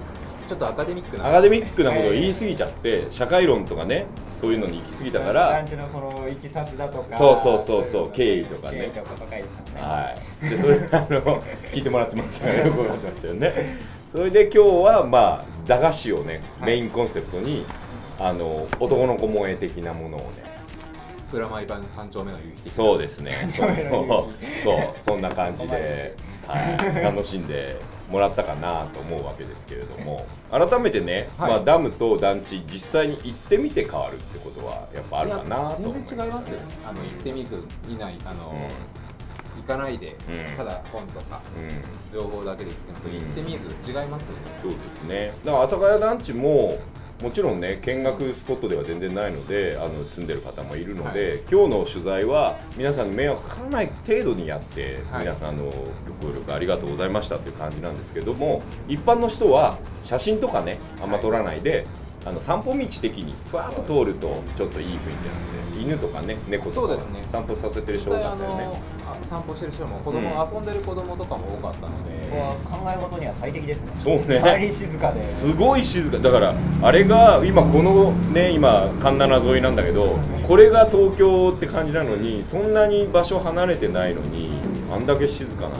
[0.53, 4.05] ちょっとアカデミックなアカデミックなことを言い過ぎちゃって社会論とかね
[4.39, 8.91] そういうのに行き過ぎたから団地のそのいきさつだとかそうそうそうそう経緯とかね。
[8.93, 9.81] 経緯とかばかりでしたね。
[9.81, 13.79] はい、でそれあの聞いてもらってましたよよく分かってましたよね。
[14.11, 17.65] それで今日はまあ駄菓子をねメインコンセプトに、
[18.19, 20.53] あの男の子萌え的なものをね。
[21.31, 23.47] プラマイ版三丁目の夕日そうですね。
[23.49, 23.85] そうそう。
[24.63, 24.95] そう。
[25.03, 26.15] そんな感じで、
[26.47, 27.79] はい、楽しんで
[28.09, 30.25] もらったかなと思うわけですけれども。
[30.51, 31.51] 改めてね、はい。
[31.51, 36.59] まあ、ダムと団地実際に行ってみて変わるってことはやっぱあるかなと全然違いますよ。
[36.85, 38.53] あの行ってみずいないあの、
[39.57, 40.57] 行かないで、うん。
[40.57, 45.33] ただ本とかうん、うん情報だけで聞くのと行ってみず違いますよね、そうですね。
[45.43, 46.77] だから阿佐ヶ谷団地も
[47.21, 55.21] もちろんね見学スポットでは全然ないのであの住んでる方もいるので、今日の取材は皆さんに迷惑かからない程度にやって、はい。
[55.21, 55.65] 皆さんあの
[56.21, 61.85] ご協力ありがとうございましたっていう感じなんですけども一般の人は写真とかねあんま撮らないで、
[62.25, 67.23] あの散歩道的にふわっと通るとちょっといい雰囲気なんで犬とかね猫とかそうですね。
[67.31, 68.81] 散歩させてる人多かったよね。
[69.29, 70.55] 散歩してる人も子供、うん。
[70.55, 73.91] 遊んでる子供とかも多かったので、ここは考え事には最適ですね。
[73.97, 74.39] そうね。
[74.39, 75.27] 周り静かで。
[75.27, 76.17] すごい静か。
[76.19, 84.51] だからあれが今このね今環七沿いなんだけどこれが東京って感じなのにそんなに場所離れてないのに
[84.93, 85.79] あんだけ静かなのは。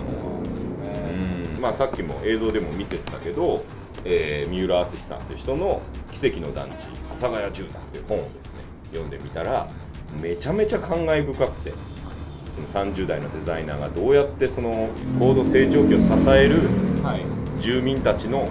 [1.56, 1.62] うん。
[1.62, 3.64] まあさっきも映像でも見せてたけど、
[4.04, 5.82] えー三浦淳さんっていう人の
[6.24, 6.72] 「奇跡の団地
[7.12, 8.42] 阿佐ヶ谷住宅」っていう本をですね
[8.92, 9.68] 読んでみたら
[10.22, 11.74] めちゃめちゃ感慨深くて
[12.72, 16.60] その30代のデザイナーがどうやってその高度成長期を支える
[17.04, 17.26] はい。
[17.60, 18.48] 住民たちの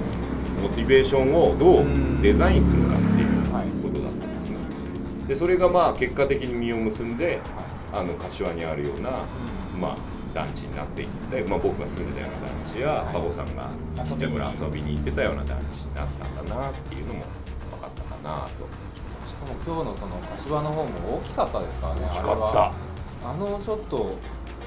[0.63, 4.57] モチベーションをどうデザインするかっていうはいことだったんですね。
[5.29, 7.41] でそれがまあ結果的に実を結んで
[7.93, 9.11] あの柏にあるような、
[9.79, 9.97] まあ、
[10.35, 13.71] 団地になっていって、まあ、僕が住んでたような団地やパゴさんが
[14.05, 17.25] ちっちゃい頃遊びに行ってたような団地になったんだなっていうのも
[18.23, 18.67] なと。
[19.27, 22.37] しかも今日のその柏の方も大きかったですからね大きかっ
[23.23, 23.29] た。
[23.29, 24.17] あのちょっと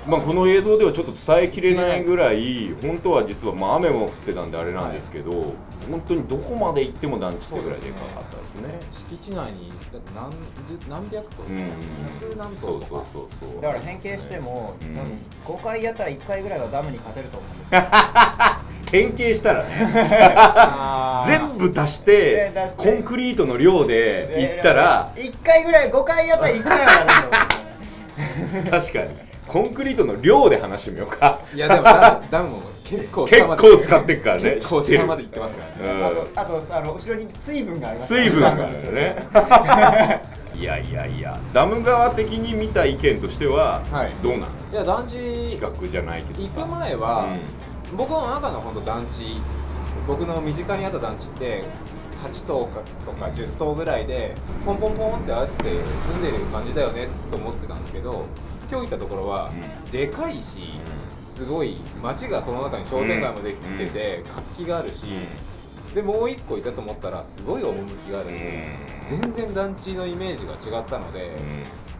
[0.08, 5.32] まあ、この映像ではちょっと伝えきれないぐらい本当は実はまあ雨も降ってたんであれなんですけど、
[5.90, 8.80] 本当にどこまで行っても団地ってぐらいでかかったですね。
[8.92, 11.72] 敷地内にだって何十何百棟、うん
[12.22, 13.06] 百何そうそう棟とか。
[13.06, 14.96] そうそうだから変形しても、うん。
[14.96, 15.12] 多分
[15.58, 17.82] 5回やったら1回ぐらいはダムに勝てると思うんですよ
[18.92, 21.26] 変形したらね。
[21.28, 27.48] 全部足してコンクリートの量でいったら1回ぐらい5回やったら1回は
[28.70, 29.10] 確かに。
[29.48, 31.40] コンクリートの量で話してみようか。
[31.54, 34.56] いやでもダムダムも結構結構使ってっからね。
[34.56, 36.00] 結構下まで行ってますからね。
[36.00, 36.10] うんあ
[36.46, 38.16] とあとあの後ろに水分があります。
[38.16, 39.28] 水分があるよね。
[40.56, 41.38] いやいやいや。
[41.54, 44.12] ダム側的に見た意見としてははい。
[44.24, 46.62] どうなのいや団地比較じゃないけどさ。
[46.62, 47.26] 行く前は、
[47.96, 49.42] 僕の中の本当団地
[50.08, 51.64] 僕の身近にあった団地って
[52.24, 58.26] 8棟かとか10棟ぐらいでポンポンポンってあって住んでる感じだよねと思ってたんですけど
[58.70, 59.52] 今日行ったところは、
[59.88, 60.80] うでかいし
[61.36, 65.06] すごい街がその中に商店街もできてて、活気があるし、
[65.94, 68.42] でもう一個いたと思ったらすごい趣があるし、
[69.08, 71.36] 全然団地のイメージが違ったので、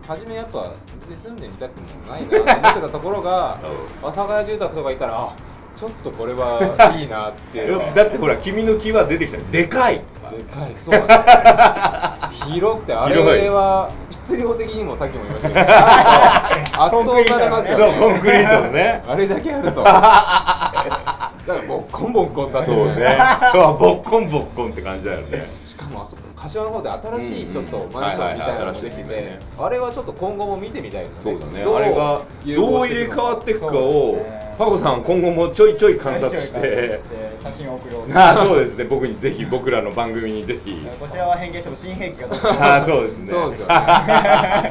[0.08, 0.74] 初めやっぱ
[1.10, 3.60] 住んでみたくもないなと思ってたところが
[4.02, 5.36] 阿佐ヶ谷住宅とかいたらあ
[5.76, 9.38] ちょっとこれはいいなって だってほら君の気は出てきた。
[9.52, 9.96] でかい。
[10.32, 10.72] でかい。
[10.78, 15.62] そうなんだ広くてあれは質量的にもさっきも言いましたけど。
[15.62, 19.04] 圧倒されますよそうねコンクリートのね。
[19.06, 19.84] あれだけあると。
[19.84, 23.18] だからボッコンボッコンだそうね。
[23.52, 25.48] そうボッコンボッコンって感じだよね。
[25.66, 31.40] しかもあそこ柏の方で新しいちょっとマンションみたいなのもできてねあれはちょっと今後も見てみたいですよね。
[31.40, 31.64] そうだね。
[31.64, 37.00] あれが融どう入れ替わっていくかをねパコさん今後もちょいちょい観察して。
[37.44, 38.86] 写真を送ろうああそうですね。
[38.86, 40.88] 僕にぜひ僕らの番組にぜひ。
[41.00, 43.28] こちらは変形しても新兵器がどうぞああそうですね。
[43.28, 43.74] そうですよね。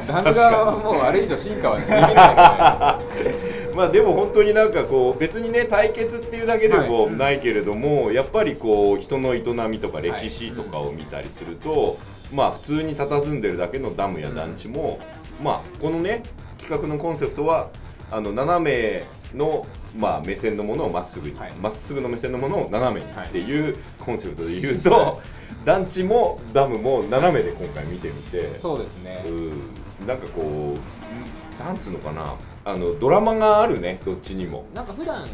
[0.07, 11.97] ダム側はもうあれ以上進化はできないまあでも本当になんかこう別にね対決っていうだけでもないけれども、やっぱりこう人の営みとか歴史とかを見たりすると、
[12.33, 14.99] まあ普通に佇んでるだけのダムや団地も、
[15.43, 16.23] まあこのね
[16.57, 17.69] 企画のコンセプトは
[18.11, 19.05] あの斜め
[19.37, 19.65] の
[19.97, 21.53] まあ目線のものをまっすぐにはい。
[21.53, 25.21] ま、っすぐの目線のものを斜めにはいっていうコンセプトで言うと、
[25.65, 28.57] 団地もダムも斜めで今回見てみて。
[28.59, 29.23] そうですね。
[29.27, 30.07] うん。
[30.07, 32.35] なんかこうなんつうのかな。
[32.65, 34.65] あのドラマがあるねどっちにも。
[34.73, 35.29] なんか普段行っ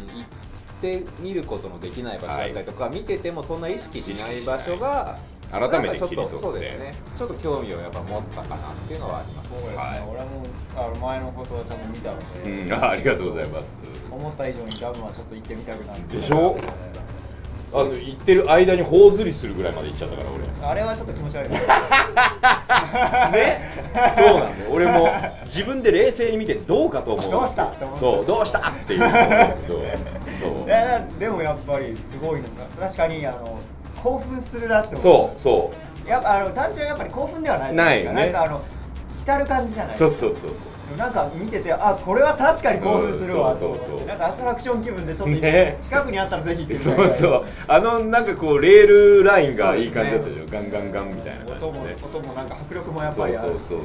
[0.80, 5.18] て見ることのできない場所だったりとか、見ててもそんな意識しない場所が
[5.52, 6.94] 改めて切り取ってなんかちょっとそうですね。
[7.14, 9.50] ちょっと興味をやっぱ持ったかなっていうのはあります。
[9.50, 10.02] そうですね、はい。
[10.08, 12.72] 俺もあの前の放送はちゃんと見たので、うん。
[12.72, 13.64] あありがとうございます。
[14.10, 16.16] 思った以上にダムはちょっと行ってみたくなって。
[16.16, 16.56] でしょ？
[17.74, 20.44] あの行ってる間に頬ずりするぐらいまで行っちゃったから俺。
[20.66, 21.50] あれはちょっと気持ち悪い。
[21.50, 21.58] ね？
[24.14, 24.70] そうなんだよ。
[24.70, 25.08] 俺も
[25.44, 27.30] 自分で冷静に見てどうかと思う。
[27.30, 27.64] どうした？
[27.66, 28.70] って思うそうどうした？
[28.70, 29.00] っていう
[30.40, 30.66] そう。
[31.18, 33.58] でもやっぱりすごいのが確かにあの
[34.02, 35.72] 興奮するなって思そうそ
[36.06, 38.24] やっぱあの団地はやっぱり興奮ではないないよね。
[38.24, 38.64] なんかあの
[39.14, 44.06] 浸る感じじゃなういそうそうそうなんか見ててあこれは確かに興奮するわうんそうそうそう。
[44.06, 45.78] なんかアトラクション気分でちょっと、ね。
[45.80, 47.44] 近くにあったらぜひ行ってみたいそうそう。
[47.68, 53.48] あのなんかこうレールラインがいい感じだったでしょ、ガンガンガンみたいな感じ音もで音もなんか迫力もやっそうぱりある。
[53.50, 53.82] そうそうそうそ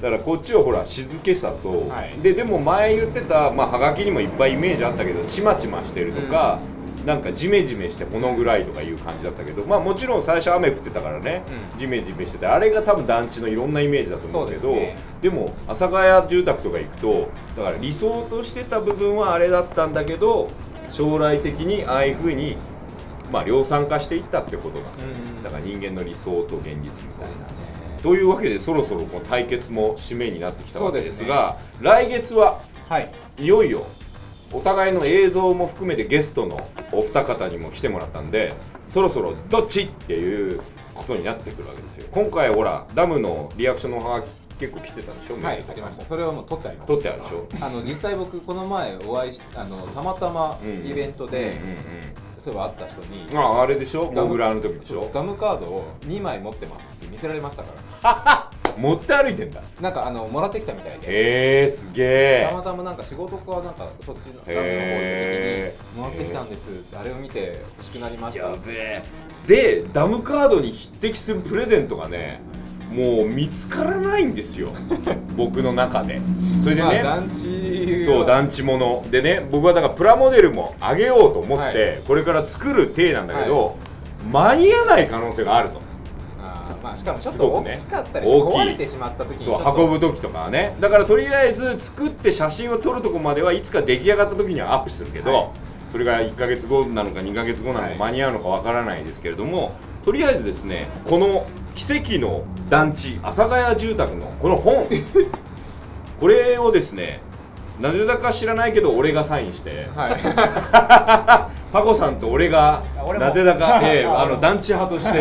[0.00, 2.22] うだからこっちはほら静けさと、はい。
[2.22, 6.60] ででも前言ってたまあはがきにもいっぱいイメージあったけどちまちましてるとか、
[7.06, 11.78] なんかジメジメしてほの暗いとかいう感じだったけどまあもちろん最初雨降ってたからね、うん。
[11.78, 14.96] ジメジメしててあれが多分団地のいろんなイメージだと思うけどね。
[15.22, 20.50] でも阿佐ヶ谷住宅とか行くとだから理想としてた部分はあれだったんだけど
[20.90, 22.56] 将来的にああいうふうに
[23.32, 25.06] まあ量産化していったってことなんだ,、う
[25.40, 27.36] んだから人間の理想と現実みたいな。
[27.46, 28.00] ね。
[28.02, 33.10] というわけでそろそろこの対決も締めになってきたわけですが来月ははい。
[33.38, 33.86] いよいよ
[34.52, 38.52] お互いの映像も含めてゲストのお二方にも来てもらったんで
[38.88, 40.60] そろそろどっちっていう
[40.94, 42.08] ことになってくるわけですよ。
[42.10, 45.42] 今回ほらダムのリアクションのおはがき結構来てたでしょ？
[45.42, 46.04] はいありました。
[46.04, 46.88] それはもう撮ってあります。
[46.88, 47.46] 撮ってあるでしょ？
[47.64, 51.76] あの実際僕この前お会いしあのたまたまうんイベントで、うんうん
[52.40, 54.10] そういえば会った人にうんああれでしょ？
[54.10, 55.08] モグラの時でしょ？
[55.14, 58.49] ダムカードを2枚持ってますって見せられましたから
[58.80, 59.60] 持って歩いてんだ。
[59.80, 61.06] なんかあのもらってきたみたいで。
[61.06, 62.46] へえすげえ。
[62.50, 66.68] たまたまなんか仕事かなんかそっちのダムの方行った時へーにもらってきたんです。
[66.98, 69.02] あれを見て欲しくなりましたやべえ。
[69.46, 72.40] でダムカードに匹敵するプレゼントがね
[72.90, 74.70] もう見つからないんですよ。
[75.36, 76.20] 僕の中で。
[76.62, 82.00] それでね、まあ団地そう団地ものでね僕はだからプラモデルもあげようと思って、はい。
[82.06, 83.76] これから作る体なんだけど、
[84.32, 85.78] 間に合わない可能性があると。
[85.78, 85.82] あ
[86.82, 88.60] まあしかもちょっと大きかったりして大きい。
[88.60, 89.74] 壊れてしまった時にちそょっと。
[89.74, 95.48] う運ぶ時とかはねだからとりあえず作って写真を撮るとこまではいつか出来上がった時にはアップするけど、はい。
[95.92, 97.98] それが1ヶ月後なのか2ヶ月後なのかはい。
[97.98, 99.72] 間に合うのかわからないですけれども、
[100.04, 104.86] とりあえずですねこの奇跡の団地阿佐ヶ谷住宅のこの本。
[106.20, 107.22] これをですね
[107.80, 109.88] なぜだか知らないけど俺がサインして。
[109.94, 111.50] はい。
[111.72, 112.82] パコさんと俺が
[113.18, 114.38] なぜだか、 ええあの。
[114.42, 115.18] 団地派として。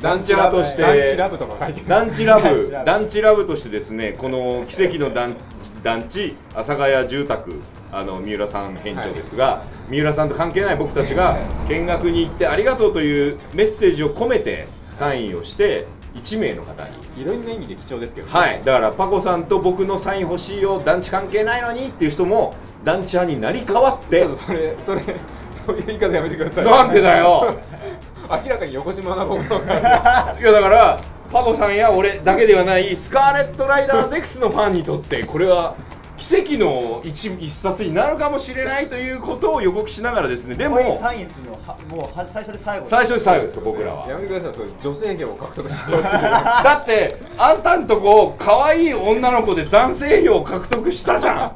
[0.00, 0.82] 団地派として。
[1.86, 3.42] 団地ラブ団地ラブ。
[3.46, 5.34] としてですねこの奇跡の団
[5.82, 11.36] 団地阿佐ヶ谷住宅あの三浦さん編長ですが、三浦さんと関係ない僕たちが
[11.68, 18.32] 見学に行ってありがとうというメッセージを込めてサインをして1名の方にいろんな意味で貴重ですけどね。
[18.32, 18.62] はい。
[18.64, 25.02] だからパコさんと僕のサイン欲しいよ団地関係ないのにっていう人も団地派になり変わってちょっとそれそれ
[25.66, 26.64] そういう言い方やめてください。
[26.64, 27.54] なんでだよ。
[28.44, 30.36] 明らかに横島な心が。
[30.38, 31.00] いやだから
[31.32, 35.74] パコさんや俺だけではないスカーレット・ライダー X のファンにとってこれは
[36.22, 42.86] 奇跡の一一冊になるかもしれないということを予告しながらですねでもサインするのはもうは最初で最後。
[42.86, 44.08] 最初で最後ですよ僕らは。
[44.08, 46.02] やめてくださいそれ女性票を獲得しよう。
[46.02, 51.52] だってあんたんとこ可愛い女の子で男性票を獲得したじゃん。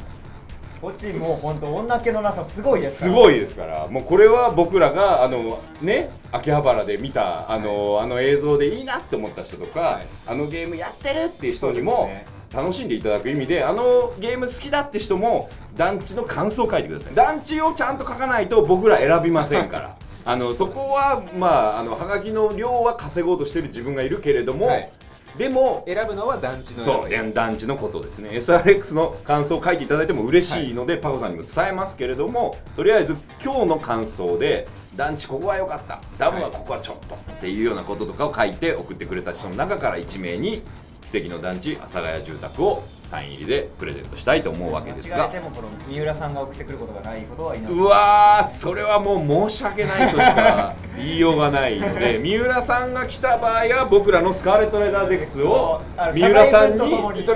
[0.80, 3.86] こっちもう本当女気のなさすごいですすごいですから。
[3.86, 10.06] もうこれは僕らがあのね秋葉原で見たあの,、あの映像でいいなって思った人とか、はい。
[10.26, 12.10] あのゲームやってるっていう人にも、
[12.52, 17.14] 楽しんでいただく意味であのゲーム好きだって人も団地の感想を書いてください。
[17.14, 19.96] 団地をちゃんと書かないと僕ら選びませんから。
[20.24, 24.88] あのそこはまああのハガキの量は稼ごうとしてる自分がいるけれども、はい。
[25.36, 28.30] でも選ぶのは団地のそう団地のことですね。
[28.30, 36.00] SRX の感想を書いていただいても嬉しいので、パコさんにも伝えますけれどもとりあえず今日の感想で団地ここは良かった。
[36.18, 40.62] ダムはここはちょっとっていうようなこととかを書いて送ってくれた人の中から1名に
[41.10, 45.16] 奇跡の団地阿佐ヶ谷住宅をサイン入りでプレゼントしたいと思うわけですが。
[45.16, 49.14] 間違えてもこの三浦さんが送ってくることがないことはうわーそれはも
[49.46, 55.80] う申し訳ないとしか 言いようがないので 三浦さんが来た場合は僕らのスカーレット・レザーゼックスを
[56.12, 56.80] 三浦さんに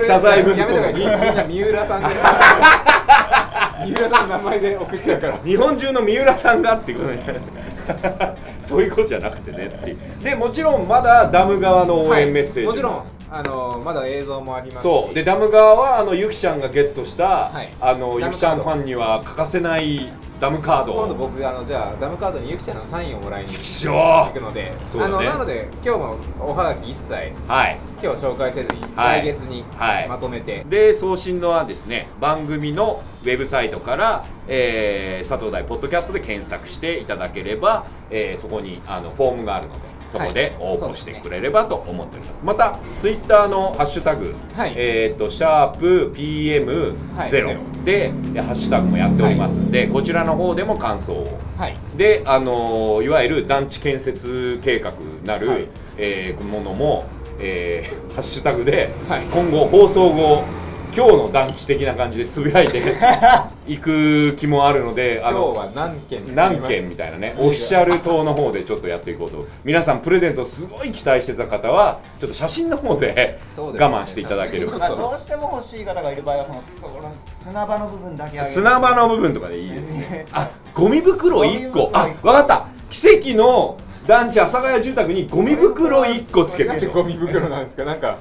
[0.05, 2.09] 謝罪文とともにみんな三浦さんで
[3.85, 7.41] 三浦さんの名前で送っちゃうから日本中の三浦さんがっていうことね
[8.65, 9.97] そういうことじゃなくてねっていう。
[10.23, 14.83] でもちろんまだダム側の応援メッセージ、もちろんあのまだ映像もありますし。
[14.83, 15.13] そう。
[15.13, 17.69] でダム側はあのゆきちゃんがゲットした、はい。
[17.79, 20.93] あのゆきちゃんファンには欠かせないダムカード。
[20.93, 24.73] 今度僕あのじゃあダムカードにゆきちゃんのサインをもらいに行くので、ね。
[24.99, 27.13] あのなので今日もおはがき一切
[27.47, 27.79] はい。
[28.03, 29.21] 今日紹介せずに、はい。
[29.21, 30.09] 来月にはい。
[30.09, 44.73] まとめて、で送信のはですね番組のウェブサイトから、えー佐藤大ポッドキャストで検索していただければ、えーそこにあのフォームがあるのでそこで応募してくれればと思っております、またツイッターのハッシュタグ、はい。
[44.75, 47.31] えっ、とシャープ PM0 はい
[47.85, 51.39] で、ハッシュタグもやっておりますんで、こちらの方でも感想を。
[51.57, 51.77] はい。
[51.97, 54.93] で、あのーいわゆる団地建設計画
[55.25, 55.67] なる、はい。
[55.97, 57.05] えーものも、
[57.39, 59.21] えーハッシュタグで、はい。
[59.23, 60.43] 今後放送後
[60.95, 62.81] 今日の団地的な感じでつぶやいて
[63.67, 69.45] いく気もあるのであの今日は何件何件みたいなねオフィシャル党の方でちょっとやっていこうと。
[69.63, 73.73] 皆さんプレゼントすごい期待してた方はちょっと写真の方で我
[74.03, 74.77] 慢していただければ。
[74.79, 81.79] まあ、どうしても欲しい方がいる場合はそのその砂場の部分だけ砂場の部分とかでいいですねあゴミ袋1個。
[81.79, 82.65] ゴミ袋あわかった。
[82.89, 83.77] 奇跡の
[84.07, 87.85] 団地阿佐ヶ谷住宅にゴミ袋1個つけてなんでゴミ袋なんですか？
[87.85, 88.17] なんか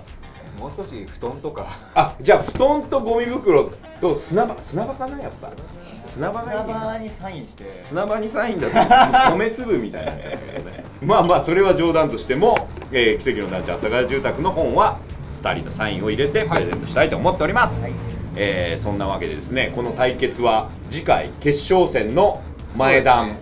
[0.60, 1.66] もう少し布団とか。
[1.94, 5.50] あじゃあ布団とゴミ袋と砂場砂場かなやっぱ。
[6.06, 6.64] 砂場がいいな。
[6.64, 7.82] 砂場にサインして。
[7.88, 10.12] 砂場にサインだと 米粒みたいな。
[10.12, 14.98] ねまあまあそれは冗談としても、えー奇跡の団地阿佐ヶ谷住宅の本は
[15.42, 17.92] 2人のサインを入れてプレゼントしたいと思っております、はい。
[18.36, 22.42] えーそんなわけでですねこの対決は次回決勝戦の
[22.76, 23.38] 前段、ね。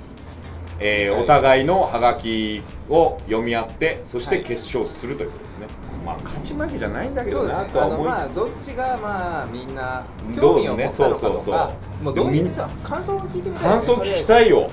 [0.78, 4.44] えーはいお互いのハガキを読み合ってそしてはい。
[4.44, 5.66] 決勝するということですね、
[6.08, 10.02] まあ勝ち負けじゃないんだけどなとは思いつつ、あのまあどっちがまあみんな
[10.34, 11.70] ど興うね味を持ったのかそうそうそうとか。
[12.02, 14.70] もうどうみいうんじゃあ感想を聞いてみたい感想聞きたいよ。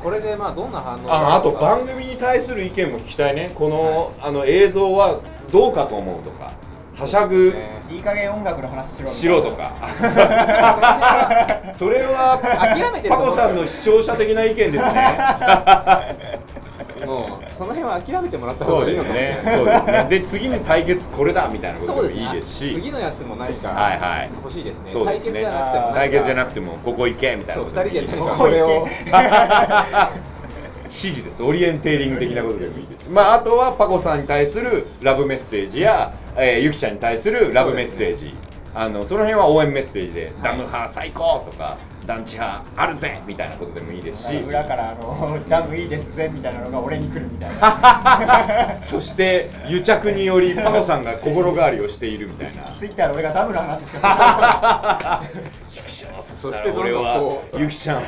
[0.00, 3.50] これでまあどんな反応ああとか番組に対する意見も聞きたいね。
[3.54, 5.20] この,、あの映像は
[5.50, 6.52] どうかと思うとか。
[6.96, 7.52] はしゃぐ。
[7.52, 7.76] ね。
[7.90, 9.72] いい加減音楽の話しろしろとか
[11.78, 14.82] それは諦めてパコさんの視聴者的な意見ですね
[17.04, 19.56] もうその辺は諦めてもらった方そうがいいのですねかもしれない。
[19.56, 20.06] そうですね。
[20.08, 22.74] で次に対決これだみたいなことでもいいですし。
[22.74, 24.30] 次のやつも何かはいはい。
[24.36, 24.90] 欲しいですね。
[24.92, 25.42] そうですね。
[25.42, 28.86] 対決じゃなくても対決じゃなくくてもここ行けみたいなそうこと二人でいいですこれを
[30.84, 31.42] 指示です。
[31.42, 33.04] オリエンテーリング的なことでもいいです。
[33.04, 38.34] しまああとはパコさんに対するラブメッセージや、えーゆきちゃんに対するラブメッセージ、
[38.74, 41.76] あのその辺は応援メッセージで「ダム派最高!」とか
[42.06, 44.36] 「団地派あるぜ!」みたいなことでもいいですし。
[44.36, 48.76] 裏からあのダムいいですぜみたいなのが俺に来るみたいな。
[48.82, 52.62] そして癒着によりパコさんが心変わりをしているみたいな。
[52.78, 56.16] ツイッターで俺がダムの話しかしてない。
[56.36, 58.02] そそししてて俺はこうゆきちゃんを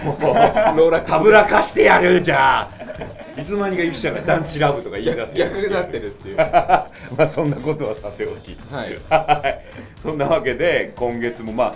[0.76, 6.36] ローラたぶらかしてやるじゃあいつの間にかゆきちゃんが団地ラブとか言い出す逆になってるっていう。
[6.36, 6.86] ま
[7.18, 8.58] あそんなことはさておき。
[8.70, 8.98] はい。
[9.08, 9.64] はい。
[10.02, 11.74] そんなわけで今月もまあ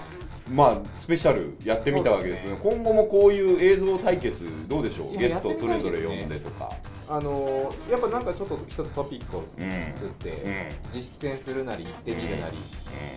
[0.51, 5.17] まあスペシャルやってみたわけですけど、今後もこういう映像対決どうでしょう？
[5.17, 6.71] ゲストそれぞれ呼んでとか。
[7.09, 10.69] あのーやっぱなんかちょっと一つトピックを作うんって、うん。
[10.91, 12.57] 実践するなり行ってみるなり、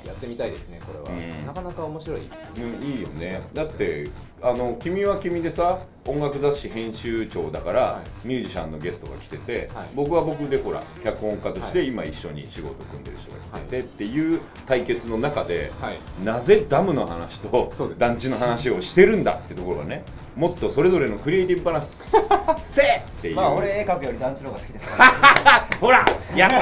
[0.06, 1.46] やってみたいですねこれは、うん。
[1.46, 2.64] なかなか面白いですね。
[2.64, 3.48] うんいいよね。
[3.54, 4.10] だって
[4.46, 9.88] あの君は君でさ音楽雑誌編集長だから、はミュージシャンのゲストが来てて、はい。
[9.96, 11.88] 僕は僕でほら脚本家としてはい。
[11.88, 16.00] 今一緒に仕事組んでる人が来てて、っていう対決の中で、はい。
[16.24, 20.04] なぜダムの話と団地の話をしてるんだってところがね
[20.36, 21.86] もっとそれぞれのクリエイティブ話
[22.62, 23.36] せえっていう。
[23.36, 24.88] まあ俺絵描くより団地の方が好きです
[25.80, 26.06] ほら
[26.36, 26.58] やった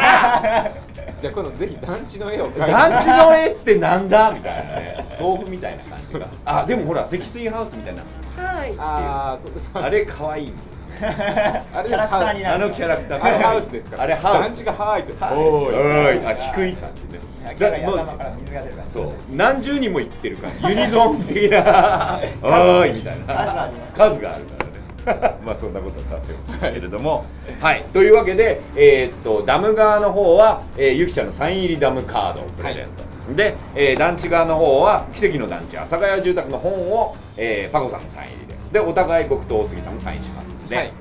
[1.20, 2.72] じゃあ今度ぜひ団地の絵を描いーて。
[2.72, 5.06] 団地の絵ってなんだみたいなね。
[5.20, 6.28] 豆腐みたいな感じが。
[6.46, 8.04] あでもほら積水ハウスみたいな。
[8.44, 9.44] はいあー
[9.74, 9.84] そう。
[9.84, 10.58] あれ可愛いんだよ
[11.02, 12.66] あれキャラクターになる。
[12.66, 13.24] あのキャラクター。
[13.24, 14.04] あれハウスですから。
[14.04, 14.48] あれハウス。
[14.48, 16.24] 団地がハーイっておおーい。
[16.24, 16.74] いあ低い。
[16.76, 17.20] 感じね
[17.58, 19.14] キャラ頭から水が出るからそう。
[19.36, 20.70] 何十人も言ってるから。
[20.70, 22.20] ユニゾン的な。
[22.42, 23.70] おーいみたいな。
[23.96, 25.38] 数があるからね。
[25.46, 27.26] まあそんなことはさておきですけれども。
[27.60, 27.84] はい。
[27.92, 32.86] というわけでえーっとダム側の方は、えーゆきちゃんのサイン入りダムカードをプレゼン
[33.28, 38.54] ト、で、えー団地側の方は奇跡の団地阿佐ヶ谷住宅の本を、えーパコさんのサイン入りで。
[38.74, 40.94] でお互い僕と大杉さんもサインしますんで、はい。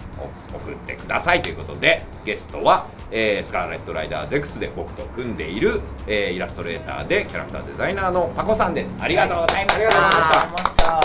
[0.53, 8.95] お送ってくださいということでゲストは、えースカーレット・ライダー Z で僕と組んでいる、えーイラストレーターでキャラクターデザイナーのパコさんです。
[9.01, 11.03] ありがとうございました、ありがとうござい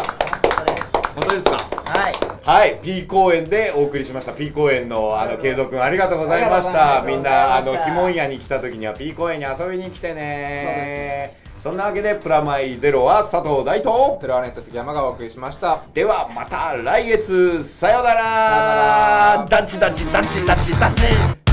[1.16, 1.58] 本当ですか？
[1.86, 2.16] はい。
[2.48, 4.34] はい、P 公演でお送りしました。
[4.34, 7.04] P 公演のあの継続ありがとうございました。
[7.06, 11.32] みんなあのひもん屋に来た時には P 公演に遊びに来てね
[11.68, 15.84] そんなわけでプラマイゼロは佐藤大東フロアネット杉山がお送りしました。
[15.94, 17.62] ではまた来月。
[17.66, 19.46] さよなら。
[19.50, 21.47] ダッチダッチダッチダッチダッチ